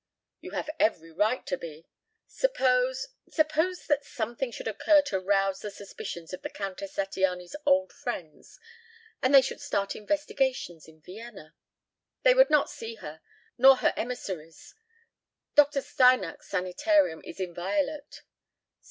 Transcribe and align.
"You 0.39 0.49
have 0.53 0.71
every 0.79 1.11
right 1.11 1.45
to 1.45 1.57
be. 1.59 1.85
Suppose 2.25 3.09
suppose 3.29 3.85
that 3.85 4.03
something 4.03 4.49
should 4.51 4.67
occur 4.67 5.03
to 5.03 5.19
rouse 5.19 5.59
the 5.59 5.69
suspicions 5.69 6.33
of 6.33 6.41
the 6.41 6.49
Countess 6.49 6.95
Zattiany's 6.95 7.55
old 7.67 7.93
friends 7.93 8.59
and 9.21 9.31
they 9.31 9.43
should 9.43 9.61
start 9.61 9.95
investigations 9.95 10.87
in 10.87 11.01
Vienna?" 11.01 11.53
"They 12.23 12.33
would 12.33 12.49
not 12.49 12.67
see 12.71 12.95
her 12.95 13.21
nor 13.59 13.77
their 13.77 13.93
emissaries. 13.95 14.73
Dr. 15.53 15.81
Steinach's 15.81 16.47
sanitarium 16.47 17.21
is 17.23 17.39
inviolate." 17.39 18.23